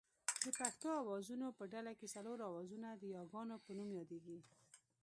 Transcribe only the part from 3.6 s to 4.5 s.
په نوم یادېږي